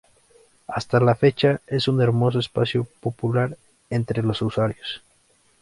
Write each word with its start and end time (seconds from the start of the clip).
Hasta 0.65 0.99
la 0.99 1.13
fecha, 1.13 1.61
es 1.67 1.87
un 1.87 2.01
hermoso 2.01 2.39
espacio 2.39 2.87
popular 3.01 3.55
entre 3.91 4.23
los 4.23 4.41
usuarios. 4.41 5.03